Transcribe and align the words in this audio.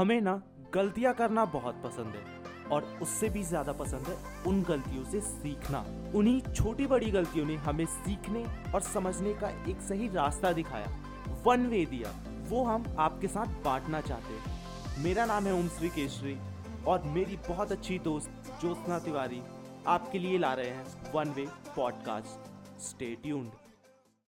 हमें 0.00 0.20
ना 0.20 0.32
गलतियाँ 0.74 1.12
करना 1.14 1.44
बहुत 1.44 1.82
पसंद 1.84 2.14
है 2.16 2.68
और 2.68 2.84
उससे 3.02 3.28
भी 3.28 3.42
ज़्यादा 3.42 3.72
पसंद 3.72 4.06
है 4.06 4.16
उन 4.46 4.62
गलतियों 4.62 5.04
से 5.04 5.20
सीखना। 5.20 5.84
उन्हीं 6.14 6.40
छोटी 6.54 6.86
बड़ी 6.86 7.10
गलतियों 7.10 7.44
ने 7.46 7.56
हमें 7.56 7.84
सीखने 7.86 8.44
और 8.74 8.80
समझने 8.80 9.34
का 9.34 9.48
एक 9.70 9.80
सही 9.80 10.08
रास्ता 10.08 10.52
दिखाया। 10.52 10.86
वन 11.46 11.66
वे 11.66 11.84
दिया। 11.86 12.14
वो 12.48 12.64
हम 12.64 12.84
आपके 12.98 13.28
साथ 13.28 13.62
बांटना 13.64 14.00
चाहते 14.00 14.34
हैं। 14.34 15.04
मेरा 15.04 15.24
नाम 15.24 15.46
है 15.46 15.54
ओमश्री 15.54 15.88
केशरी 15.88 16.36
और 16.86 17.02
मेरी 17.14 17.36
बहुत 17.48 17.72
अच्छी 17.72 17.98
दोस्त 17.98 18.52
ज्योत्ना 18.60 18.98
तिवारी 18.98 19.42
आपके 19.86 20.18
लिए 20.18 20.38
ला 20.38 20.54
रहे 20.54 20.70
हैं 20.70 21.12
one 21.14 21.34
way 21.36 21.46
podcast 21.76 22.80
stay 22.82 23.16
tuned 23.22 23.69